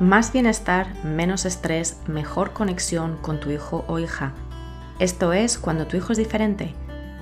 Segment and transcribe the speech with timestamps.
[0.00, 4.32] Más bienestar, menos estrés, mejor conexión con tu hijo o hija.
[5.00, 6.72] Esto es Cuando tu hijo es diferente,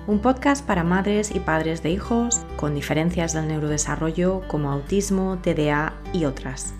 [0.06, 5.94] un podcast para madres y padres de hijos con diferencias del neurodesarrollo como autismo, TDA
[6.12, 6.74] y otras.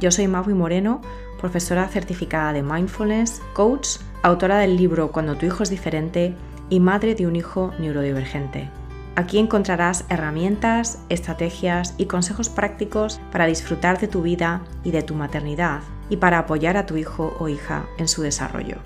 [0.00, 1.02] Yo soy Maui Moreno,
[1.38, 6.34] profesora certificada de mindfulness, coach, autora del libro Cuando tu hijo es diferente
[6.70, 8.70] y madre de un hijo neurodivergente.
[9.18, 15.14] Aquí encontrarás herramientas, estrategias y consejos prácticos para disfrutar de tu vida y de tu
[15.14, 15.80] maternidad
[16.10, 18.76] y para apoyar a tu hijo o hija en su desarrollo.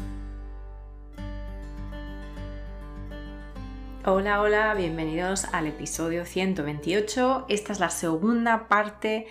[4.04, 7.46] Hola, hola, bienvenidos al episodio 128.
[7.48, 9.26] Esta es la segunda parte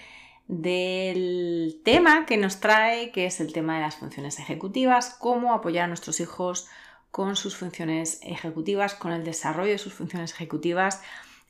[0.49, 5.85] del tema que nos trae, que es el tema de las funciones ejecutivas, cómo apoyar
[5.85, 6.67] a nuestros hijos
[7.11, 11.01] con sus funciones ejecutivas, con el desarrollo de sus funciones ejecutivas.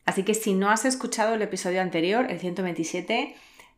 [0.05, 3.35] Así que si no has escuchado el episodio anterior, el 127,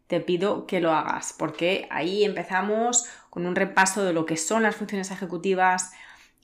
[0.07, 4.63] te pido que lo hagas, porque ahí empezamos con un repaso de lo que son
[4.63, 5.93] las funciones ejecutivas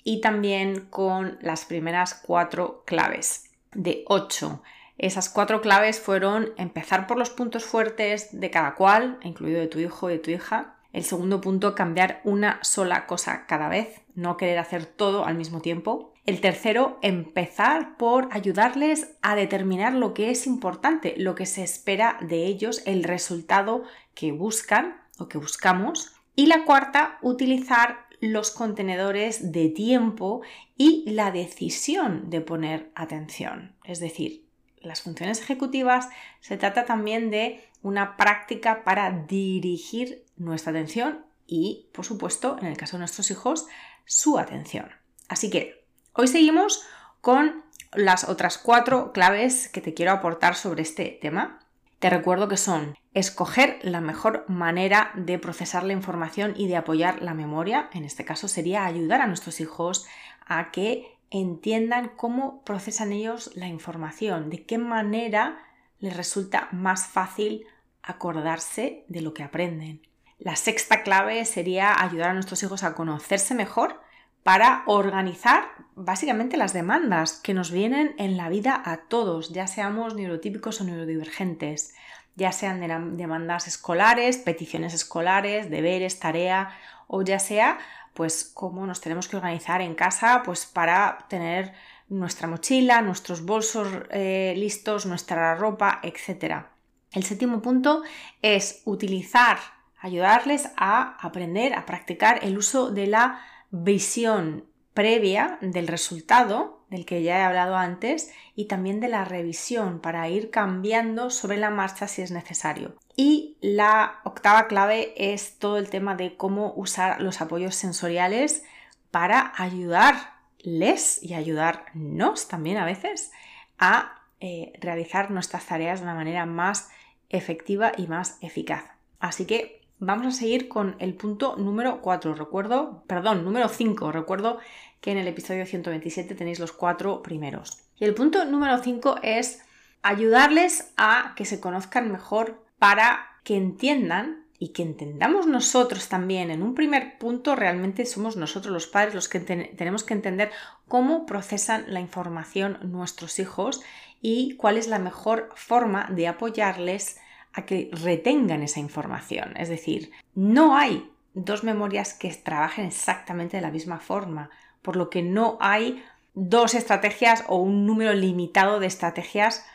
[0.06, 4.64] y también con las primeras cuatro claves de ocho.
[4.98, 9.80] Esas cuatro claves fueron empezar por los puntos fuertes de cada cual, incluido de tu
[9.80, 14.38] hijo y de tu hija, el segundo punto, cambiar una sola cosa cada vez, no
[14.38, 16.13] querer hacer todo al mismo tiempo.
[16.25, 22.17] El tercero, empezar por ayudarles a determinar lo que es importante, lo que se espera
[22.21, 26.13] de ellos, el resultado que buscan o que buscamos.
[26.35, 30.41] Y la cuarta, utilizar los contenedores de tiempo
[30.75, 33.75] y la decisión de poner atención.
[33.83, 34.45] Es decir,
[34.81, 42.05] las funciones ejecutivas se trata también de una práctica para dirigir nuestra atención y, por
[42.05, 43.67] supuesto, en el caso de nuestros hijos,
[44.05, 44.89] su atención.
[45.27, 46.83] Así que hoy seguimos
[47.21, 51.59] con las otras cuatro claves que te quiero aportar sobre este tema.
[51.99, 57.21] Te recuerdo que son escoger la mejor manera de procesar la información y de apoyar
[57.21, 57.89] la memoria.
[57.93, 60.05] En este caso sería ayudar a nuestros hijos
[60.45, 65.59] a que entiendan cómo procesan ellos la información, de qué manera
[65.99, 67.65] les resulta más fácil
[68.03, 70.08] acordarse de lo que aprenden.
[70.39, 73.99] La sexta clave sería ayudar a nuestros hijos a conocerse mejor
[74.43, 75.65] para organizar
[75.95, 80.83] básicamente las demandas que nos vienen en la vida a todos, ya seamos neurotípicos o
[80.86, 81.95] neurodivergentes,
[82.36, 82.80] ya sean
[83.17, 86.70] demandas escolares, peticiones escolares, deberes, tarea,
[87.08, 87.80] o ya sea,
[88.14, 91.73] pues cómo nos tenemos que organizar en casa, pues para tener
[92.09, 96.67] nuestra mochila, nuestros bolsos eh, listos, nuestra ropa, etc.
[97.11, 98.03] El séptimo punto
[98.42, 99.58] es utilizar
[99.99, 103.41] ayudarles a aprender, a practicar el uso de la
[103.71, 109.99] visión previa del resultado, del que ya he hablado antes, y también de la revisión
[109.99, 112.95] para ir cambiando sobre la marcha si es necesario.
[113.15, 118.64] Y la octava clave es todo el tema de cómo usar los apoyos sensoriales
[119.11, 123.31] para ayudarles y ayudarnos también a veces
[123.77, 126.89] a eh, realizar nuestras tareas de una manera más
[127.29, 128.83] efectiva y más eficaz.
[129.19, 132.35] Así que Vamos a seguir con el punto número 4.
[132.35, 134.12] Recuerdo, perdón, número 5.
[134.12, 134.59] Recuerdo
[135.01, 137.80] que en el episodio 127 tenéis los cuatro primeros.
[137.95, 139.63] Y el punto número 5 es
[140.03, 146.51] ayudarles a que se conozcan mejor para que entiendan y que entendamos nosotros también.
[146.51, 150.51] En un primer punto realmente somos nosotros los padres los que tenemos que entender
[150.88, 153.81] cómo procesan la información nuestros hijos
[154.21, 157.19] y cuál es la mejor forma de apoyarles
[157.57, 159.57] a que retengan esa información.
[159.57, 164.51] Es decir, no hay dos memorias que trabajen exactamente de la misma forma,
[164.84, 166.04] por lo que no hay
[166.36, 169.66] dos estrategias o un número limitado de estrategias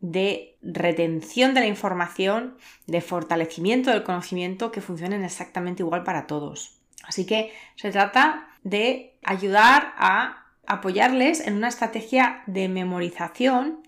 [0.00, 6.78] de retención de la información, de fortalecimiento del conocimiento que funcionen exactamente igual para todos.
[7.04, 13.85] Así que se trata de ayudar a apoyarles en una estrategia de memorización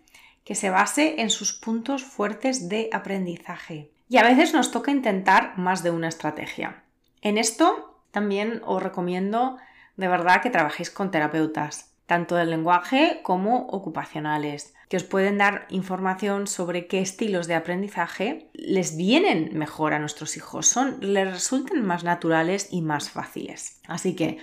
[0.49, 3.91] que se base en sus puntos fuertes de aprendizaje.
[4.09, 6.85] Y a veces nos toca intentar más de una estrategia.
[7.21, 9.59] En esto también os recomiendo
[9.99, 15.67] de verdad que trabajéis con terapeutas, tanto del lenguaje como ocupacionales, que os pueden dar
[15.69, 21.85] información sobre qué estilos de aprendizaje les vienen mejor a nuestros hijos, son, les resultan
[21.85, 23.83] más naturales y más fáciles.
[23.87, 24.39] Así que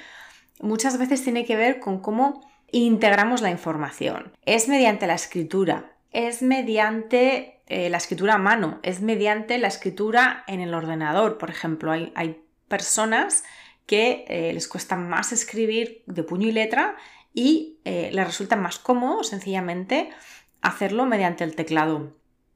[0.60, 4.34] muchas veces tiene que ver con cómo integramos la información.
[4.46, 10.46] Es mediante la escritura, es mediante eh, la escritura a mano, es mediante la escritura
[10.48, 11.38] en el ordenador.
[11.38, 13.44] Por ejemplo, hay, personas
[13.86, 16.96] que eh, les cuesta más escribir de puño y letra
[17.32, 20.10] y eh, les resulta más cómodo sencillamente
[20.62, 22.12] hacerlo mediante el teclado.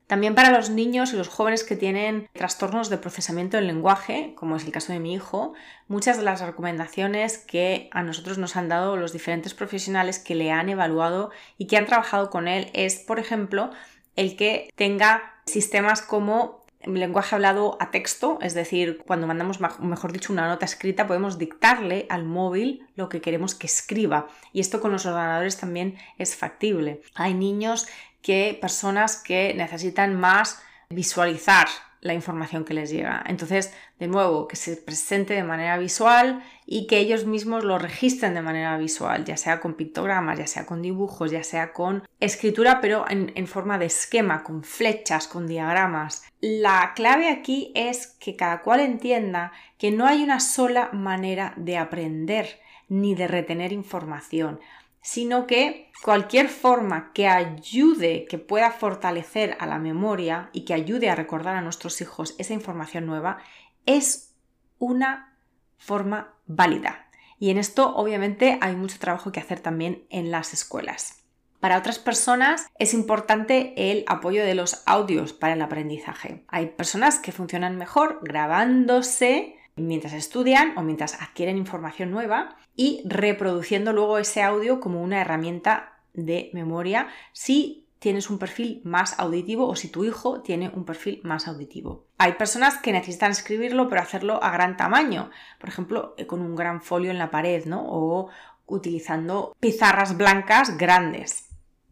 [0.10, 4.56] También para los niños y los jóvenes que tienen trastornos de procesamiento del lenguaje, como
[4.56, 5.54] es el caso de mi hijo,
[5.88, 10.50] muchas de las recomendaciones que a nosotros nos han dado los diferentes profesionales que le
[10.50, 11.30] han evaluado
[11.60, 13.70] y que han trabajado con él es, por ejemplo,
[14.16, 20.32] el que tenga sistemas como lenguaje hablado a texto, es decir, cuando mandamos, mejor dicho,
[20.32, 24.28] una nota escrita, podemos dictarle al móvil lo que queremos que escriba.
[24.54, 27.02] Y esto con los ordenadores también es factible.
[27.16, 27.88] Hay niños
[28.22, 31.68] que personas que necesitan más visualizar
[32.02, 33.24] la información que les llega.
[33.28, 38.34] Entonces, de nuevo, que se presente de manera visual y que ellos mismos lo registren
[38.34, 42.80] de manera visual, ya sea con pictogramas, ya sea con dibujos, ya sea con escritura,
[42.80, 46.24] pero en, en forma de esquema, con flechas, con diagramas.
[46.40, 51.78] La clave aquí es que cada cual entienda que no hay una sola manera de
[51.78, 54.60] aprender ni de retener información
[55.02, 61.10] sino que cualquier forma que ayude, que pueda fortalecer a la memoria y que ayude
[61.10, 63.40] a recordar a nuestros hijos esa información nueva,
[63.86, 64.36] es
[64.78, 65.38] una
[65.78, 67.08] forma válida.
[67.40, 71.24] Y en esto obviamente hay mucho trabajo que hacer también en las escuelas.
[71.60, 76.46] Para otras personas es importante el apoyo de los audios para el aprendizaje.
[76.48, 83.94] Hay personas que funcionan mejor grabándose mientras estudian o mientras adquieren información nueva y reproduciendo
[83.94, 89.76] luego ese audio como una herramienta de memoria si tienes un perfil más auditivo o
[89.76, 92.06] si tu hijo tiene un perfil más auditivo.
[92.18, 95.30] Hay personas que necesitan escribirlo pero hacerlo a gran tamaño,
[95.60, 97.84] por ejemplo, eh, con un gran folio en la pared, ¿no?
[97.86, 98.30] O
[98.66, 101.50] utilizando pizarras blancas grandes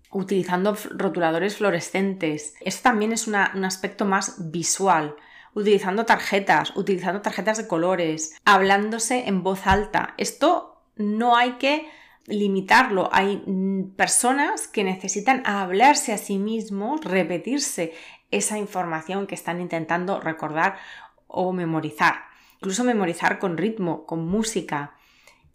[0.10, 2.56] utilizando rotuladores fluorescentes.
[2.62, 5.16] Esto también es un aspecto más visual
[5.58, 10.14] utilizando tarjetas, utilizando tarjetas de colores, hablándose en voz alta.
[10.18, 11.90] Esto no hay que
[12.28, 13.10] limitarlo.
[13.12, 17.94] Hay mm, personas que necesitan hablarse a sí mismos, repetirse
[18.30, 20.78] esa información que están intentando recordar
[21.26, 22.26] o memorizar.
[22.58, 24.94] Incluso memorizar con ritmo, con música.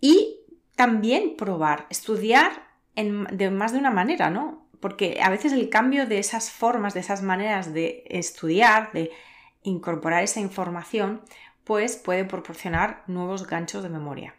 [0.01, 0.41] Y
[0.75, 4.67] también probar, estudiar de más de una manera, ¿no?
[4.81, 9.13] Porque a veces el cambio de esas formas, de esas maneras de estudiar, de
[9.63, 11.23] incorporar esa información,
[11.65, 14.35] pues puede proporcionar nuevos ganchos de memoria.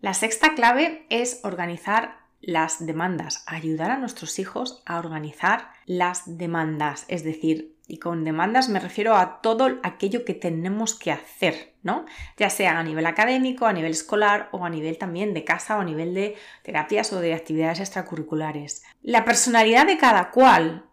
[0.00, 7.04] La sexta clave es organizar las demandas, ayudar a nuestros hijos a organizar las demandas,
[7.08, 12.06] es decir, y con demandas me refiero a todo aquello que tenemos que hacer, ¿no?
[12.36, 15.80] Ya sea a nivel académico, a nivel escolar o a nivel también de casa o
[15.80, 18.84] a nivel de terapias o de actividades extracurriculares.
[19.02, 20.86] La personalidad de cada cual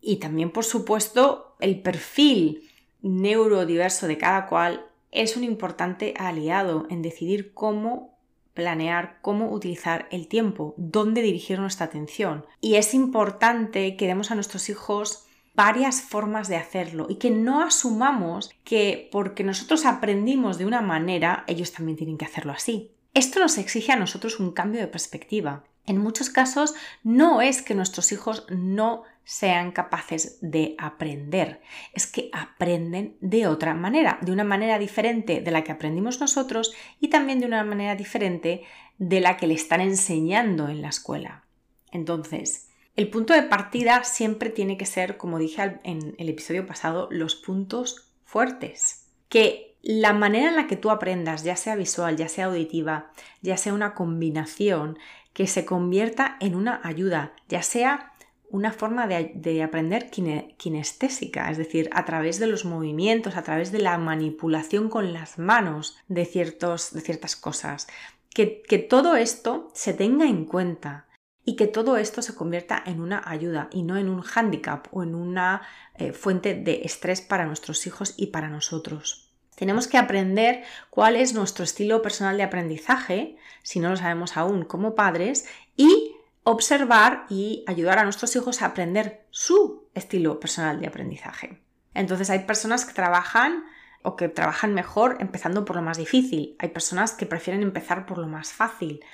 [0.00, 2.69] y también, por supuesto, el perfil
[3.02, 8.18] neurodiverso de cada cual es un importante aliado en decidir cómo
[8.54, 12.44] planear, cómo utilizar el tiempo, dónde dirigir nuestra atención.
[12.60, 17.62] Y es importante que demos a nuestros hijos varias formas de hacerlo y que no
[17.62, 22.92] asumamos que porque nosotros aprendimos de una manera, ellos también tienen que hacerlo así.
[23.14, 25.64] Esto nos exige a nosotros un cambio de perspectiva.
[25.86, 31.60] En muchos casos no es que nuestros hijos no sean capaces de aprender,
[31.92, 36.74] es que aprenden de otra manera, de una manera diferente de la que aprendimos nosotros
[37.00, 38.64] y también de una manera diferente
[38.98, 41.44] de la que le están enseñando en la escuela.
[41.92, 47.08] Entonces, el punto de partida siempre tiene que ser, como dije en el episodio pasado,
[47.10, 49.06] los puntos fuertes.
[49.28, 53.56] Que la manera en la que tú aprendas, ya sea visual, ya sea auditiva, ya
[53.56, 54.98] sea una combinación,
[55.32, 58.10] que se convierta en una ayuda, ya sea
[58.50, 63.78] una forma de, aprender kinestésica, es decir, a través de los movimientos, a través de
[63.78, 67.86] la manipulación con las manos de, ciertos, de ciertas cosas.
[68.34, 71.06] Que, todo esto se tenga en cuenta
[71.44, 75.04] y que todo esto se convierta en una ayuda y no en un hándicap o
[75.04, 75.62] en una
[75.96, 79.29] eh, fuente de estrés para nuestros hijos y para nosotros.
[79.60, 84.64] Tenemos que aprender cuál es nuestro estilo personal de aprendizaje, si no lo sabemos aún
[84.64, 90.86] como padres, y observar y ayudar a nuestros hijos a aprender su estilo personal de
[90.86, 91.60] aprendizaje.
[91.92, 93.66] Entonces hay personas que trabajan
[94.02, 96.56] o que trabajan mejor empezando por lo más difícil.
[96.58, 99.04] Hay personas que prefieren empezar por lo más fácil.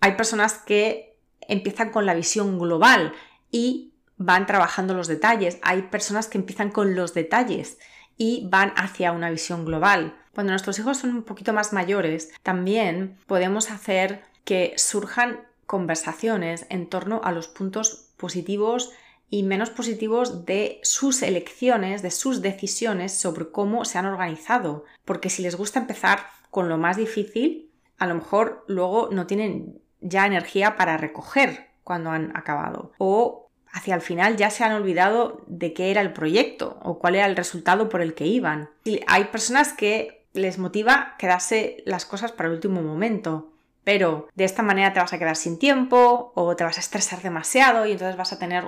[0.00, 3.12] Hay personas que empiezan con la visión global
[3.50, 5.58] y van trabajando los detalles.
[5.60, 7.76] Hay personas que empiezan con los detalles
[8.16, 10.16] y van hacia una visión global.
[10.34, 16.88] Cuando nuestros hijos son un poquito más mayores, también podemos hacer que surjan conversaciones en
[16.88, 18.92] torno a los puntos positivos
[19.30, 24.84] y menos positivos de sus elecciones, de sus decisiones sobre cómo se han organizado.
[25.04, 29.80] Porque si les gusta empezar con lo más difícil, a lo mejor luego no tienen
[30.00, 32.92] ya energía para recoger cuando han acabado.
[32.98, 33.43] O
[33.74, 37.26] hacia el final ya se han olvidado de qué era el proyecto o cuál era
[37.26, 38.70] el resultado por el que iban.
[38.84, 43.50] Y hay personas que les motiva quedarse las cosas para el último momento,
[43.82, 47.20] pero de esta manera te vas a quedar sin tiempo o te vas a estresar
[47.20, 48.64] demasiado y entonces vas a tener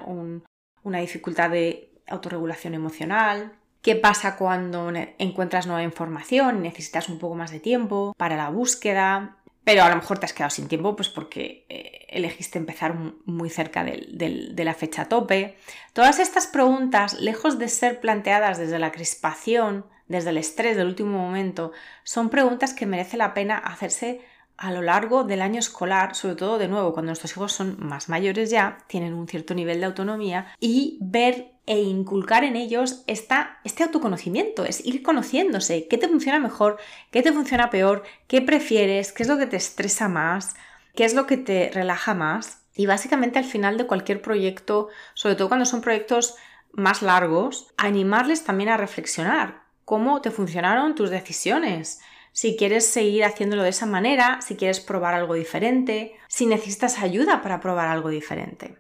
[0.83, 3.53] una dificultad de autorregulación emocional.
[3.83, 9.37] ¿Qué pasa cuando encuentras nueva información necesitas un poco más de tiempo para la búsqueda?
[9.67, 12.95] Pero a lo mejor te has quedado sin tiempo pues porque eh, elegiste empezar
[13.25, 15.57] muy cerca de la fecha tope.
[15.93, 21.19] Todas estas preguntas, lejos de ser planteadas desde la crispación, desde el estrés del último
[21.19, 21.73] momento,
[22.05, 24.21] son preguntas que merece la pena hacerse
[24.59, 28.09] a lo largo del año escolar, sobre todo de nuevo cuando nuestros hijos son más
[28.09, 33.83] mayores ya, tienen un cierto nivel de autonomía, y ver e inculcar en ellos este
[33.83, 36.79] autoconocimiento, es ir conociéndose, qué te funciona mejor,
[37.11, 40.55] qué te funciona peor, qué prefieres, qué es lo que te estresa más,
[40.95, 42.63] qué es lo que te relaja más.
[42.75, 46.37] Y básicamente al final de cualquier proyecto, sobre todo cuando son proyectos
[46.73, 52.01] más largos, animarles también a reflexionar cómo te funcionaron tus decisiones,
[52.37, 57.41] si quieres seguir haciéndolo de esa manera, si quieres probar algo diferente, si necesitas ayuda
[57.41, 58.77] para probar algo diferente.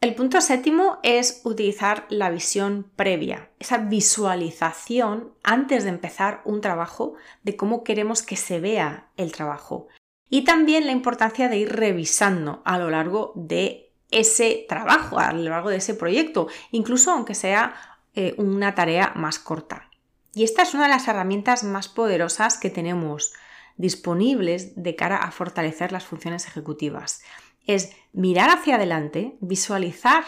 [0.00, 7.14] El punto séptimo es utilizar la visión previa, esa visualización antes de empezar un trabajo
[7.44, 9.86] de cómo queremos que se vea el trabajo.
[10.28, 15.50] Y también la importancia de ir revisando a lo largo de ese trabajo, a lo
[15.50, 17.76] largo de ese proyecto, incluso aunque sea
[18.16, 19.91] eh, una tarea más corta.
[20.34, 23.32] Y esta es una de las herramientas más poderosas que tenemos
[23.76, 27.22] disponibles de cara a fortalecer las funciones ejecutivas
[27.66, 30.24] es mirar hacia adelante, visualizar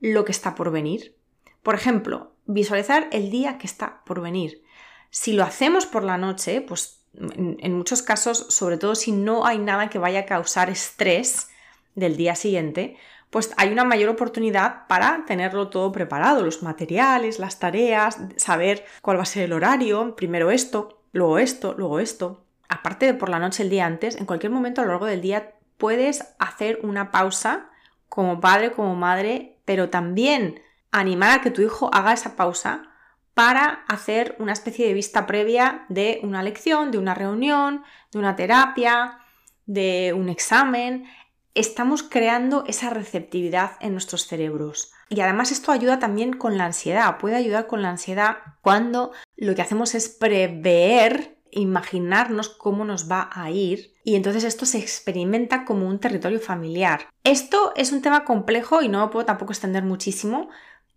[0.00, 1.16] lo que está por venir.
[1.62, 4.62] Por ejemplo, visualizar el día que está por venir.
[5.10, 9.58] Si lo hacemos por la noche, pues en, muchos casos, sobre todo si no hay
[9.58, 11.48] nada que vaya a causar estrés
[11.94, 12.96] del día siguiente,
[13.32, 19.16] pues hay una mayor oportunidad para tenerlo todo preparado, los materiales, las tareas, saber cuál
[19.16, 22.44] va a ser el horario, primero esto, luego esto, luego esto.
[22.68, 25.22] Aparte de por la noche el día antes, en cualquier momento a lo largo del
[25.22, 27.70] día puedes hacer una pausa
[28.10, 30.60] como padre, como madre, pero también
[30.90, 32.82] animar a que tu hijo haga esa pausa
[33.32, 38.36] para hacer una especie de vista previa de una lección, de una reunión, de una
[38.36, 39.20] terapia,
[39.64, 41.06] de un examen.
[41.54, 44.92] Estamos creando esa receptividad en nuestros cerebros.
[45.10, 49.54] Y además esto ayuda también con la ansiedad, puede ayudar con la ansiedad cuando lo
[49.54, 55.66] que hacemos es prever imaginarnos cómo nos va a ir y entonces esto se experimenta
[55.66, 57.08] como un territorio familiar.
[57.24, 60.48] Esto es un tema complejo y no puedo tampoco extender muchísimo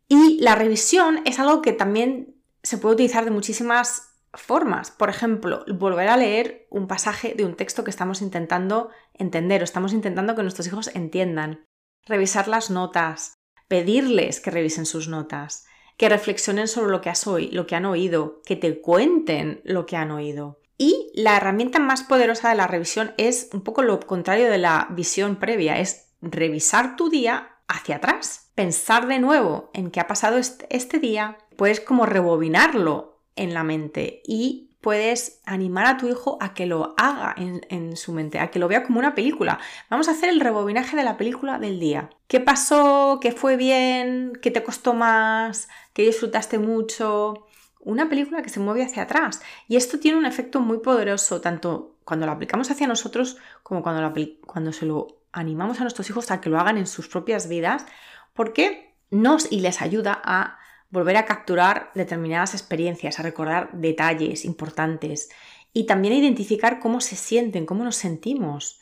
[0.08, 4.92] y la revisión es algo que también se puede utilizar de muchísimas formas.
[4.92, 9.64] Por ejemplo, volver a leer un pasaje de un texto que estamos intentando entender o
[9.64, 11.66] estamos intentando que nuestros hijos entiendan.
[12.06, 13.34] Revisar las notas,
[13.68, 15.66] pedirles que revisen sus notas,
[15.98, 19.98] que reflexionen sobre lo que, has lo que han oído, que te cuenten lo que
[19.98, 20.60] han oído.
[20.78, 24.88] Y la herramienta más poderosa de la revisión es un poco lo contrario de la
[24.92, 30.38] visión previa, es revisar tu día hacia atrás, pensar de nuevo en qué ha pasado
[30.38, 36.38] este, este día, puedes como rebobinarlo en la mente y puedes animar a tu hijo
[36.42, 39.60] a que lo haga en, su mente, a que lo vea como una película.
[39.90, 42.12] Vamos a hacer el rebobinaje de la película del día.
[42.28, 43.18] ¿Qué pasó?
[43.20, 44.34] ¿Qué fue bien?
[44.44, 45.70] ¿Qué te costó más?
[45.94, 47.48] ¿Qué disfrutaste mucho?
[47.80, 49.42] Una película que se mueve hacia atrás.
[49.68, 54.14] Y esto tiene un efecto muy poderoso, tanto cuando lo aplicamos hacia nosotros como cuando,
[54.46, 57.88] cuando se lo animamos a nuestros hijos a que lo hagan en sus propias vidas,
[58.36, 60.60] porque nos y les ayuda a
[60.96, 65.30] volver a capturar determinadas experiencias, a recordar detalles importantes
[65.74, 68.80] y también a identificar cómo se sienten, cómo nos sentimos,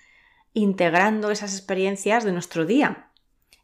[0.54, 3.10] integrando esas experiencias de nuestro día.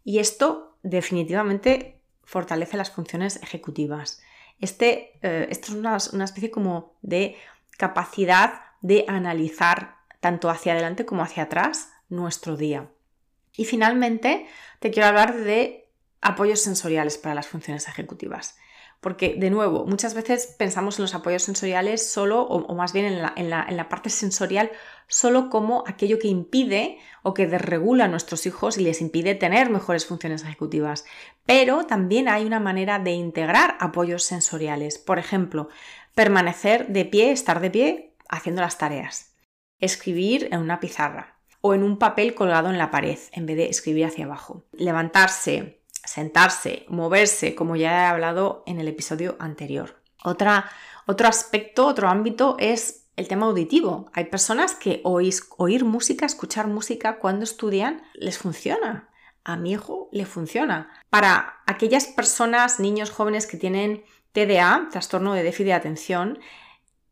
[0.03, 4.19] Y esto definitivamente fortalece las funciones ejecutivas.
[4.59, 7.35] Este, eh, esto es una, una especie como de
[7.77, 12.89] capacidad de analizar tanto hacia adelante como hacia atrás nuestro día.
[13.55, 14.47] Y finalmente
[14.79, 15.78] te quiero hablar de
[16.21, 18.57] apoyos sensoriales para las funciones ejecutivas.
[18.99, 23.49] Porque, de nuevo, muchas veces pensamos en los apoyos sensoriales solo, o, más bien en
[23.49, 24.71] la, parte sensorial,
[25.07, 29.69] solo como aquello que impide o que desregula a nuestros hijos y les impide tener
[29.69, 31.05] mejores funciones ejecutivas.
[31.45, 34.97] Pero también hay una manera de integrar apoyos sensoriales.
[34.97, 35.69] Por ejemplo,
[36.13, 39.33] permanecer de pie, estar de pie haciendo las tareas.
[39.79, 43.69] Escribir en una pizarra o en un papel colgado en la pared en vez de
[43.69, 44.65] escribir hacia abajo.
[44.73, 45.78] Levantarse,
[46.09, 50.01] sentarse, moverse, como ya he hablado en el episodio anterior.
[50.23, 50.69] Otra,
[51.05, 54.09] otro aspecto, otro ámbito es el tema auditivo.
[54.13, 59.09] Hay personas que oír música, escuchar música cuando estudian, les funciona.
[59.43, 60.89] a mi hijo le funciona.
[61.09, 66.39] Para aquellas personas, niños jóvenes que tienen TDA, trastorno de déficit de atención,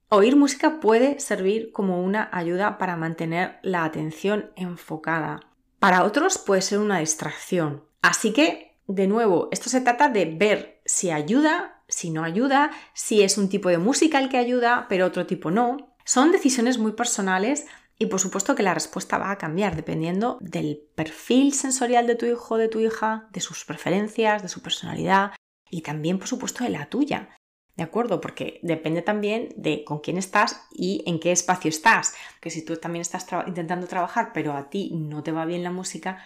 [0.10, 5.40] oír música puede servir como una ayuda para mantener la atención enfocada.
[5.80, 7.88] Para otros puede ser una distracción.
[8.02, 13.22] Así que, de nuevo, esto se trata de ver si ayuda, si no ayuda, si
[13.22, 15.96] es un tipo de música el que ayuda, pero otro tipo no.
[16.06, 17.66] Son decisiones muy personales
[18.00, 22.26] y por supuesto que la respuesta va a cambiar dependiendo del perfil sensorial de tu
[22.26, 25.32] hijo de tu hija, de sus preferencias, de su personalidad
[25.70, 27.30] y también por supuesto de la tuya.
[27.78, 28.22] ¿De acuerdo?
[28.22, 32.16] Porque depende también de con quién estás y en qué espacio estás.
[32.42, 35.70] Que si tú también estás intentando trabajar, pero a ti no te va bien la
[35.70, 36.18] música,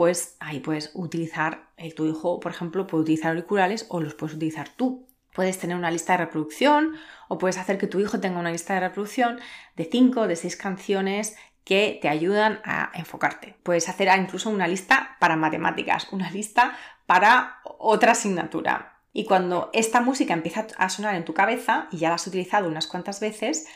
[0.00, 4.34] pues ahí puedes utilizar, eh, tu hijo, por ejemplo, puede utilizar auriculares o los puedes
[4.34, 5.06] utilizar tú.
[5.34, 6.94] Puedes tener una lista de reproducción
[7.28, 9.40] o puedes hacer que tu hijo tenga una lista de reproducción
[9.76, 13.58] de 5 o de 6 canciones que te ayudan a enfocarte.
[13.62, 19.02] Puedes hacer incluso una lista para matemáticas, una lista para otra asignatura.
[19.12, 22.68] Y cuando esta música empieza a sonar en tu cabeza y ya la has utilizado
[22.68, 23.66] unas cuantas veces,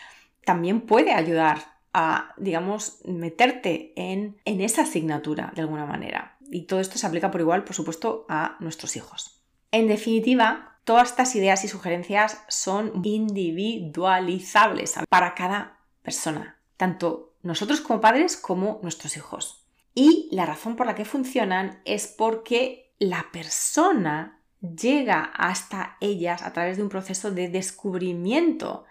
[0.47, 6.37] también puede ayudar a, digamos, meterte en, en esa asignatura de alguna manera.
[6.51, 9.41] Y todo esto se aplica por igual, por supuesto, a nuestros hijos.
[9.71, 18.03] En definitiva, Todas estas ideas y sugerencias son individualizables para cada persona, tanto nosotros como
[18.03, 19.65] padres como nuestros hijos.
[19.95, 26.53] Y la razón por la que funcionan es porque la persona llega hasta ellas a
[26.53, 28.85] través de un proceso de descubrimiento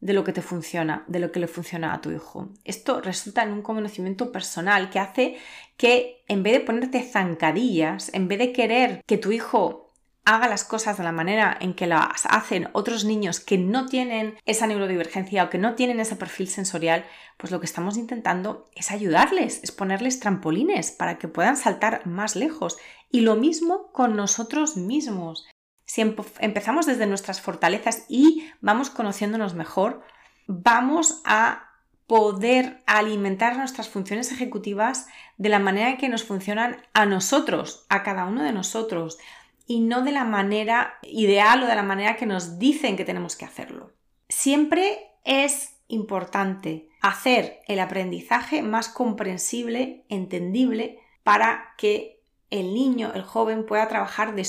[0.00, 2.50] de lo que te funciona, de lo que le funciona a tu hijo.
[2.64, 5.36] Esto resulta en un conocimiento personal que hace
[5.76, 9.86] que en vez de ponerte zancadillas, en vez de querer que tu hijo
[10.26, 14.36] haga las cosas de la manera en que las hacen otros niños que no tienen
[14.44, 17.04] esa neurodivergencia o que no tienen ese perfil sensorial,
[17.36, 22.34] pues lo que estamos intentando es ayudarles, es ponerles trampolines para que puedan saltar más
[22.34, 22.76] lejos.
[23.10, 25.46] Y lo mismo con nosotros mismos.
[25.86, 30.02] Si empezamos desde nuestras fortalezas y vamos conociéndonos mejor,
[30.46, 31.70] vamos a
[32.06, 35.06] poder alimentar nuestras funciones ejecutivas
[35.38, 39.18] de la manera que nos funcionan a nosotros, a cada uno de nosotros
[39.66, 43.36] y no de la manera ideal o de la manera que nos dicen que tenemos
[43.36, 43.92] que hacerlo.
[44.28, 53.66] Siempre es importante hacer el aprendizaje más comprensible, entendible, para que el niño, el joven,
[53.66, 54.46] pueda trabajar de,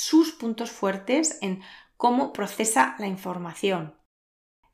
[0.00, 1.62] sus puntos fuertes en
[1.96, 3.94] cómo procesa la información.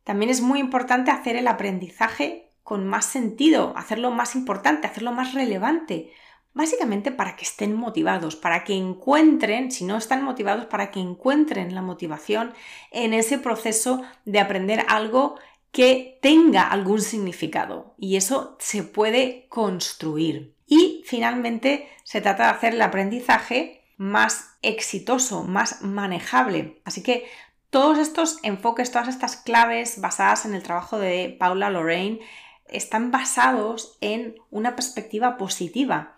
[0.05, 5.35] También es muy importante hacer el aprendizaje con más sentido, hacerlo más importante, hacerlo más
[5.35, 6.13] relevante,
[6.57, 11.75] Básicamente para que estén motivados, para que encuentren, si no están motivados, para que encuentren
[11.75, 12.55] la motivación
[12.93, 15.39] en ese proceso de aprender algo
[15.71, 17.95] que tenga algún significado.
[17.99, 20.57] Y eso se puede construir.
[20.67, 26.81] Y finalmente se trata de hacer el aprendizaje más exitoso, más manejable.
[26.85, 27.27] Así que
[27.71, 32.21] todos estos enfoques, todas estas claves basadas en el trabajo de Paula Lorraine
[32.69, 36.17] están basados en una perspectiva positiva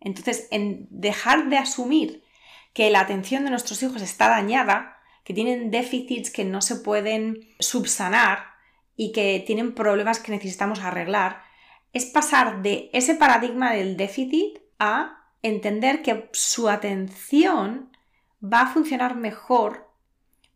[0.00, 2.22] entonces, en dejar de asumir
[2.72, 7.48] que la atención de nuestros hijos está dañada, que tienen déficits que no se pueden
[7.58, 8.44] subsanar
[8.96, 11.42] y que tienen problemas que necesitamos arreglar,
[11.92, 17.96] es pasar de ese paradigma del déficit a entender que su atención
[18.42, 19.88] va a funcionar mejor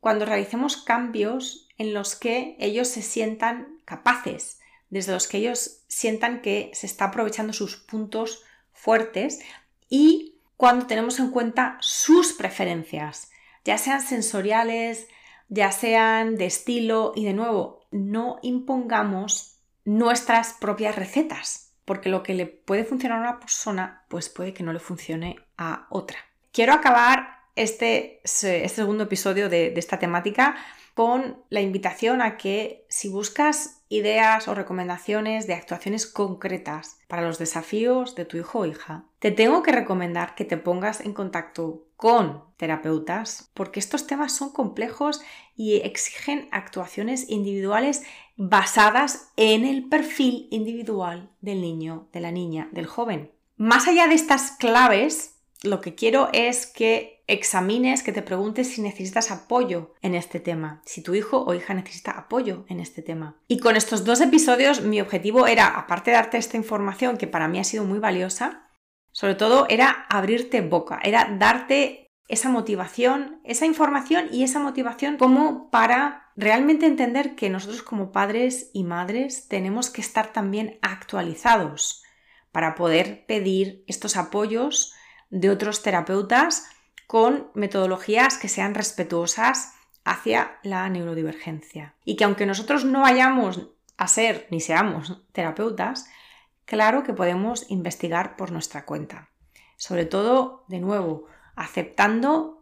[0.01, 6.43] cuando realicemos cambios en los que ellos se sientan capaces, desde los que ellos sientan
[6.43, 9.41] que se está aprovechando sus puntos fuertes
[9.89, 13.31] y cuando tenemos en cuenta sus preferencias,
[13.65, 15.09] ya sean sensoriales,
[15.49, 17.13] ya sean de estilo.
[17.15, 23.31] Y de nuevo, no impongamos nuestras propias recetas, porque lo que le puede funcionar a
[23.31, 26.19] una persona, pues puede que no le funcione a otra.
[26.53, 30.57] Quiero acabar este, este segundo episodio de, de esta temática
[30.95, 37.39] con la invitación a que si buscas ideas o recomendaciones de actuaciones concretas para los
[37.39, 41.87] desafíos de tu hijo o hija, te tengo que recomendar que te pongas en contacto
[41.97, 45.23] con terapeutas porque estos temas son complejos
[45.57, 48.03] y exigen actuaciones individuales
[48.37, 53.33] basadas en el perfil individual del niño, de la niña, del joven.
[53.57, 58.83] Más allá de estas claves, lo que quiero es que examines, que te preguntes si
[58.83, 63.37] necesitas apoyo en este tema, si tu hijo o hija necesita apoyo en este tema.
[63.49, 67.49] Y con estos dos episodios mi objetivo era, aparte de darte esta información que para
[67.49, 68.69] mí ha sido muy valiosa,
[69.13, 75.71] sobre todo era abrirte boca, era darte esa motivación, esa información y esa motivación como
[75.71, 82.03] para realmente entender que nosotros como padres y madres tenemos que estar también actualizados
[82.53, 84.95] para poder pedir estos apoyos
[85.31, 86.67] de otros terapeutas
[87.07, 91.95] con metodologías que sean respetuosas hacia la neurodivergencia.
[92.05, 96.09] Y que aunque nosotros no vayamos a ser ni seamos terapeutas,
[96.65, 99.29] claro que podemos investigar por nuestra cuenta.
[99.77, 102.62] Sobre todo, de nuevo, aceptando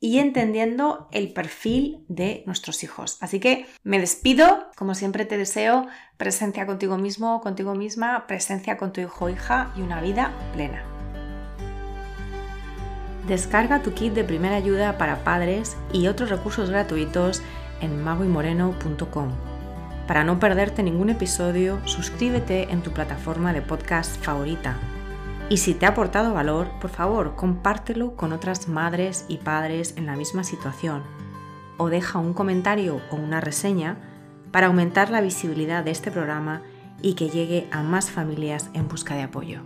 [0.00, 3.18] y entendiendo el perfil de nuestros hijos.
[3.20, 8.92] Así que me despido, como siempre te deseo presencia contigo mismo, contigo misma, presencia con
[8.92, 10.84] tu hijo o hija y una vida plena.
[13.26, 17.42] Descarga tu kit de primera ayuda para padres y otros recursos gratuitos
[17.80, 19.32] en magoymoreno.com.
[20.06, 24.78] Para no perderte ningún episodio, suscríbete en tu plataforma de podcast favorita
[25.50, 30.06] y si te ha aportado valor, por favor, compártelo con otras madres y padres en
[30.06, 31.02] la misma situación
[31.78, 33.96] o deja un comentario o una reseña
[34.50, 36.62] para aumentar la visibilidad de este programa
[37.00, 39.60] y que llegue a más familias en busca de apoyo.